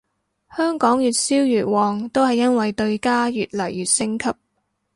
[0.57, 4.31] 香港越燒越旺都係因為對家越嚟越升級